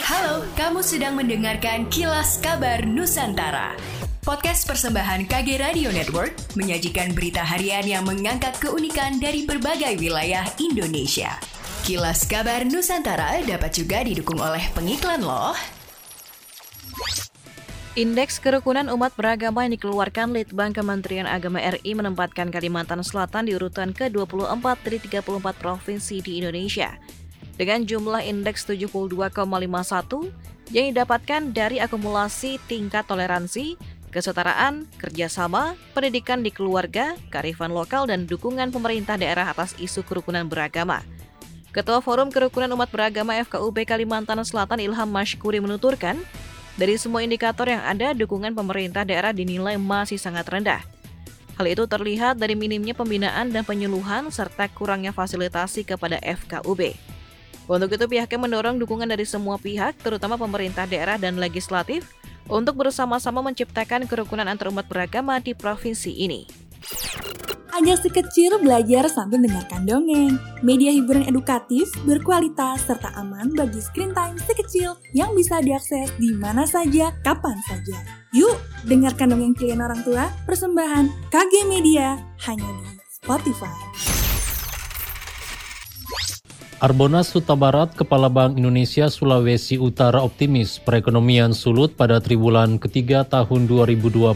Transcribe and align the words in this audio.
Halo, 0.00 0.48
kamu 0.56 0.80
sedang 0.80 1.20
mendengarkan 1.20 1.84
Kilas 1.92 2.40
Kabar 2.40 2.80
Nusantara. 2.88 3.76
Podcast 4.24 4.64
persembahan 4.64 5.28
KG 5.28 5.60
Radio 5.60 5.92
Network 5.92 6.32
menyajikan 6.56 7.12
berita 7.12 7.44
harian 7.44 7.84
yang 7.84 8.08
mengangkat 8.08 8.56
keunikan 8.56 9.20
dari 9.20 9.44
berbagai 9.44 10.00
wilayah 10.00 10.48
Indonesia. 10.56 11.36
Kilas 11.84 12.24
Kabar 12.24 12.64
Nusantara 12.64 13.44
dapat 13.44 13.76
juga 13.76 14.00
didukung 14.00 14.40
oleh 14.40 14.64
pengiklan 14.72 15.20
loh. 15.20 15.52
Indeks 17.92 18.40
kerukunan 18.40 18.88
umat 18.96 19.12
beragama 19.12 19.68
yang 19.68 19.76
dikeluarkan 19.76 20.32
Litbang 20.32 20.72
Kementerian 20.72 21.28
Agama 21.28 21.60
RI 21.60 21.92
menempatkan 21.92 22.48
Kalimantan 22.48 23.04
Selatan 23.04 23.44
di 23.44 23.52
urutan 23.52 23.92
ke-24 23.92 24.64
dari 24.88 24.98
34 25.04 25.52
provinsi 25.60 26.24
di 26.24 26.40
Indonesia. 26.40 26.96
Dengan 27.56 27.84
jumlah 27.84 28.24
indeks 28.24 28.64
72,51 28.64 29.32
yang 30.72 30.86
didapatkan 30.88 31.42
dari 31.52 31.78
akumulasi 31.84 32.56
tingkat 32.64 33.04
toleransi, 33.04 33.76
kesetaraan, 34.12 34.88
kerjasama, 34.96 35.76
pendidikan 35.92 36.40
di 36.40 36.52
keluarga, 36.52 37.16
kearifan 37.28 37.72
lokal, 37.72 38.08
dan 38.08 38.24
dukungan 38.28 38.72
pemerintah 38.72 39.16
daerah 39.20 39.48
atas 39.48 39.76
isu 39.76 40.04
kerukunan 40.04 40.48
beragama. 40.48 41.04
Ketua 41.72 42.04
Forum 42.04 42.28
Kerukunan 42.28 42.68
Umat 42.76 42.92
Beragama 42.92 43.32
FKUB 43.40 43.88
Kalimantan 43.88 44.36
Selatan 44.44 44.80
Ilham 44.84 45.08
Mashkuri 45.08 45.56
menuturkan, 45.56 46.20
dari 46.76 46.96
semua 46.96 47.24
indikator 47.24 47.68
yang 47.68 47.84
ada, 47.84 48.12
dukungan 48.16 48.52
pemerintah 48.56 49.04
daerah 49.04 49.32
dinilai 49.32 49.76
masih 49.76 50.16
sangat 50.16 50.48
rendah. 50.48 50.80
Hal 51.56 51.68
itu 51.68 51.84
terlihat 51.84 52.40
dari 52.40 52.56
minimnya 52.56 52.96
pembinaan 52.96 53.52
dan 53.52 53.64
penyuluhan 53.64 54.32
serta 54.32 54.72
kurangnya 54.72 55.12
fasilitasi 55.12 55.84
kepada 55.84 56.16
FKUB. 56.20 57.11
Untuk 57.70 57.94
itu 57.94 58.04
pihaknya 58.10 58.38
mendorong 58.38 58.76
dukungan 58.82 59.06
dari 59.06 59.22
semua 59.22 59.56
pihak, 59.56 59.98
terutama 60.02 60.34
pemerintah 60.34 60.86
daerah 60.86 61.16
dan 61.16 61.38
legislatif, 61.38 62.10
untuk 62.50 62.82
bersama-sama 62.82 63.40
menciptakan 63.40 64.10
kerukunan 64.10 64.46
antarumat 64.50 64.86
beragama 64.90 65.38
di 65.38 65.54
provinsi 65.54 66.10
ini. 66.10 66.42
Ajak 67.72 68.04
si 68.04 68.08
kecil 68.12 68.60
belajar 68.60 69.08
sambil 69.08 69.40
mendengarkan 69.40 69.88
dongeng. 69.88 70.36
Media 70.60 70.92
hiburan 70.92 71.24
edukatif, 71.24 71.88
berkualitas, 72.04 72.84
serta 72.84 73.16
aman 73.16 73.48
bagi 73.56 73.80
screen 73.80 74.12
time 74.12 74.36
si 74.36 74.52
kecil 74.52 74.92
yang 75.16 75.32
bisa 75.32 75.56
diakses 75.64 76.12
di 76.20 76.36
mana 76.36 76.68
saja, 76.68 77.16
kapan 77.24 77.56
saja. 77.64 77.96
Yuk, 78.36 78.60
dengarkan 78.84 79.32
dongeng 79.32 79.56
klien 79.56 79.80
orang 79.80 80.04
tua, 80.04 80.28
persembahan 80.44 81.32
KG 81.32 81.64
Media, 81.64 82.20
hanya 82.44 82.68
di 82.76 82.92
Spotify. 83.08 84.21
Arbonas 86.82 87.30
Suta 87.30 87.54
Barat, 87.54 87.94
Kepala 87.94 88.26
Bank 88.26 88.58
Indonesia 88.58 89.06
Sulawesi 89.06 89.78
Utara 89.78 90.18
optimis 90.18 90.82
perekonomian 90.82 91.54
Sulut 91.54 91.94
pada 91.94 92.18
triwulan 92.18 92.74
ketiga 92.74 93.22
tahun 93.22 93.70
2021 93.70 94.34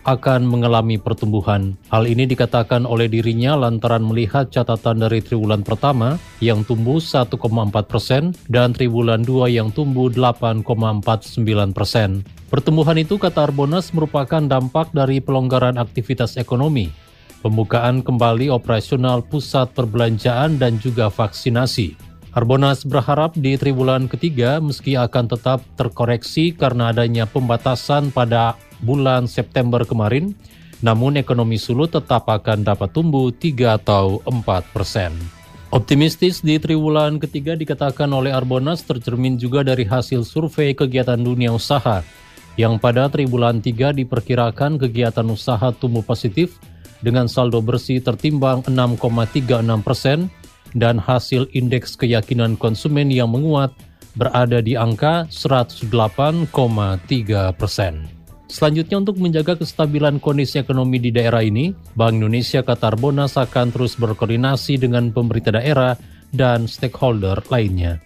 akan 0.00 0.40
mengalami 0.48 0.96
pertumbuhan. 0.96 1.76
Hal 1.92 2.08
ini 2.08 2.24
dikatakan 2.24 2.88
oleh 2.88 3.12
dirinya 3.12 3.60
lantaran 3.60 4.00
melihat 4.08 4.48
catatan 4.48 5.04
dari 5.04 5.20
triwulan 5.20 5.60
pertama 5.60 6.16
yang 6.40 6.64
tumbuh 6.64 6.96
1,4 6.96 7.36
persen 7.84 8.32
dan 8.48 8.72
triwulan 8.72 9.20
2 9.20 9.52
yang 9.52 9.68
tumbuh 9.68 10.08
8,49 10.08 10.64
persen. 11.76 12.24
Pertumbuhan 12.48 12.96
itu 12.96 13.20
kata 13.20 13.52
Arbonas 13.52 13.92
merupakan 13.92 14.40
dampak 14.40 14.96
dari 14.96 15.20
pelonggaran 15.20 15.76
aktivitas 15.76 16.40
ekonomi 16.40 16.88
pembukaan 17.40 18.04
kembali 18.04 18.52
operasional 18.52 19.24
pusat 19.24 19.72
perbelanjaan 19.72 20.60
dan 20.60 20.80
juga 20.80 21.12
vaksinasi. 21.12 21.96
Harbonas 22.36 22.84
berharap 22.84 23.32
di 23.32 23.56
triwulan 23.56 24.12
ketiga 24.12 24.60
meski 24.60 24.92
akan 24.92 25.24
tetap 25.24 25.64
terkoreksi 25.80 26.52
karena 26.52 26.92
adanya 26.92 27.24
pembatasan 27.24 28.12
pada 28.12 28.60
bulan 28.84 29.24
September 29.24 29.80
kemarin, 29.88 30.36
namun 30.84 31.16
ekonomi 31.16 31.56
Sulut 31.56 31.96
tetap 31.96 32.28
akan 32.28 32.60
dapat 32.60 32.92
tumbuh 32.92 33.32
3 33.32 33.80
atau 33.80 34.20
4 34.28 34.44
persen. 34.76 35.16
Optimistis 35.72 36.44
di 36.44 36.60
triwulan 36.60 37.16
ketiga 37.16 37.56
dikatakan 37.56 38.12
oleh 38.12 38.30
Arbonas 38.36 38.84
tercermin 38.84 39.40
juga 39.40 39.64
dari 39.64 39.88
hasil 39.88 40.22
survei 40.22 40.76
kegiatan 40.76 41.18
dunia 41.18 41.50
usaha 41.56 42.04
yang 42.56 42.80
pada 42.80 43.08
triwulan 43.12 43.60
3 43.60 43.96
diperkirakan 43.96 44.80
kegiatan 44.80 45.24
usaha 45.28 45.72
tumbuh 45.76 46.04
positif 46.04 46.56
dengan 47.00 47.26
saldo 47.26 47.60
bersih 47.64 48.00
tertimbang 48.00 48.64
6,36 48.68 49.86
persen 49.86 50.28
dan 50.76 51.00
hasil 51.00 51.48
indeks 51.56 51.96
keyakinan 51.96 52.56
konsumen 52.60 53.08
yang 53.08 53.32
menguat 53.32 53.72
berada 54.16 54.64
di 54.64 54.76
angka 54.76 55.28
108,3 55.28 56.48
persen. 57.56 58.08
Selanjutnya 58.46 59.02
untuk 59.02 59.18
menjaga 59.18 59.58
kestabilan 59.58 60.22
kondisi 60.22 60.62
ekonomi 60.62 61.02
di 61.02 61.10
daerah 61.10 61.42
ini, 61.42 61.74
Bank 61.98 62.22
Indonesia 62.22 62.62
Qatar 62.62 62.94
Bonas 62.94 63.34
akan 63.34 63.74
terus 63.74 63.98
berkoordinasi 63.98 64.78
dengan 64.78 65.10
pemerintah 65.10 65.58
daerah 65.58 65.98
dan 66.30 66.70
stakeholder 66.70 67.42
lainnya. 67.50 67.98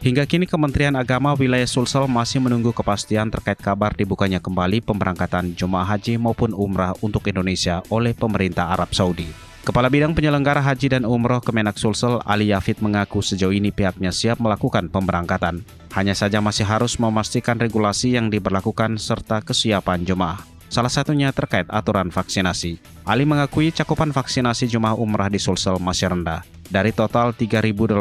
Hingga 0.00 0.24
kini 0.24 0.48
Kementerian 0.48 0.96
Agama 0.96 1.36
wilayah 1.36 1.68
Sulsel 1.68 2.08
masih 2.08 2.40
menunggu 2.40 2.72
kepastian 2.72 3.28
terkait 3.28 3.60
kabar 3.60 3.92
dibukanya 3.92 4.40
kembali 4.40 4.80
pemberangkatan 4.80 5.52
jemaah 5.52 5.84
haji 5.84 6.16
maupun 6.16 6.56
umrah 6.56 6.96
untuk 7.04 7.28
Indonesia 7.28 7.84
oleh 7.92 8.16
pemerintah 8.16 8.72
Arab 8.72 8.96
Saudi. 8.96 9.28
Kepala 9.60 9.92
Bidang 9.92 10.16
Penyelenggara 10.16 10.64
Haji 10.64 10.96
dan 10.96 11.04
Umroh 11.04 11.44
Kemenak 11.44 11.76
Sulsel, 11.76 12.16
Ali 12.24 12.48
Yafid 12.48 12.80
mengaku 12.80 13.20
sejauh 13.20 13.52
ini 13.52 13.68
pihaknya 13.68 14.08
siap 14.08 14.40
melakukan 14.40 14.88
pemberangkatan. 14.88 15.60
Hanya 15.92 16.16
saja 16.16 16.40
masih 16.40 16.64
harus 16.64 16.96
memastikan 16.96 17.60
regulasi 17.60 18.16
yang 18.16 18.32
diberlakukan 18.32 18.96
serta 18.96 19.44
kesiapan 19.44 20.08
jemaah. 20.08 20.40
Salah 20.72 20.88
satunya 20.88 21.28
terkait 21.28 21.68
aturan 21.68 22.08
vaksinasi. 22.08 22.80
Ali 23.04 23.28
mengakui 23.28 23.68
cakupan 23.68 24.16
vaksinasi 24.16 24.64
jemaah 24.64 24.96
umrah 24.96 25.28
di 25.28 25.36
Sulsel 25.36 25.76
masih 25.76 26.08
rendah. 26.08 26.40
Dari 26.70 26.94
total 26.94 27.34
3.800 27.34 27.98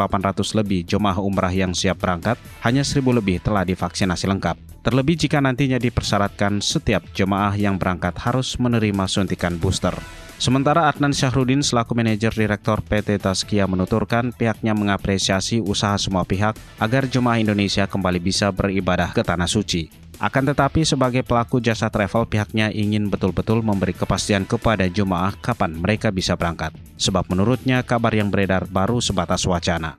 lebih 0.53 0.85
jemaah 0.85 1.18
umrah 1.18 1.50
yang 1.50 1.74
siap 1.74 2.06
berangkat, 2.06 2.38
hanya 2.62 2.85
1.000 2.85 3.02
lebih 3.18 3.41
telah 3.41 3.66
divaksinasi 3.66 4.30
lengkap. 4.30 4.85
Terlebih 4.85 5.18
jika 5.18 5.41
nantinya 5.41 5.81
dipersyaratkan 5.81 6.62
setiap 6.62 7.02
jemaah 7.18 7.57
yang 7.57 7.81
berangkat 7.81 8.13
harus 8.22 8.62
menerima 8.62 9.09
suntikan 9.09 9.57
booster. 9.57 9.97
Sementara 10.40 10.88
Adnan 10.88 11.12
Syahrudin 11.12 11.59
selaku 11.59 11.97
manajer 11.97 12.31
direktur 12.31 12.80
PT 12.80 13.19
Taskia 13.19 13.68
menuturkan 13.68 14.31
pihaknya 14.31 14.72
mengapresiasi 14.72 15.59
usaha 15.59 16.00
semua 16.00 16.24
pihak 16.24 16.56
agar 16.80 17.12
jemaah 17.12 17.44
Indonesia 17.44 17.84
kembali 17.91 18.24
bisa 18.24 18.47
beribadah 18.56 19.12
ke 19.12 19.19
Tanah 19.19 19.51
Suci. 19.51 20.09
Akan 20.19 20.44
tetapi 20.44 20.84
sebagai 20.84 21.24
pelaku 21.24 21.63
jasa 21.63 21.88
travel 21.88 22.28
pihaknya 22.28 22.68
ingin 22.75 23.07
betul-betul 23.07 23.63
memberi 23.63 23.96
kepastian 23.96 24.44
kepada 24.44 24.84
jemaah 24.91 25.31
kapan 25.40 25.80
mereka 25.80 26.12
bisa 26.12 26.35
berangkat. 26.35 26.75
Sebab 27.00 27.31
menurutnya 27.31 27.80
kabar 27.88 28.12
yang 28.12 28.28
beredar 28.28 28.68
baru 28.68 29.00
sebatas 29.00 29.47
wacana. 29.47 29.96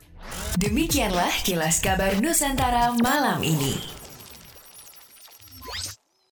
Demikianlah 0.60 1.32
kilas 1.42 1.80
kabar 1.80 2.20
Nusantara 2.20 2.92
malam 3.00 3.40
ini. 3.40 3.99